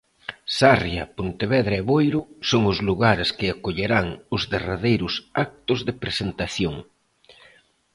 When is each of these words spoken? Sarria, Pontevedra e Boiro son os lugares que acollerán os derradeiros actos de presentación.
Sarria, 0.59 1.03
Pontevedra 1.19 1.75
e 1.81 1.83
Boiro 1.91 2.21
son 2.49 2.63
os 2.71 2.79
lugares 2.87 3.29
que 3.37 3.47
acollerán 3.49 4.07
os 4.35 4.43
derradeiros 4.53 5.13
actos 5.45 5.79
de 5.87 5.93
presentación. 6.03 6.75